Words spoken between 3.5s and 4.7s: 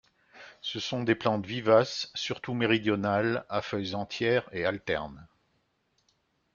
feuilles entières et